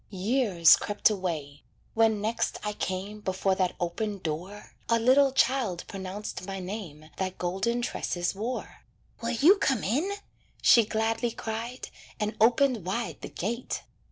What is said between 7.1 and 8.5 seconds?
That golden tresses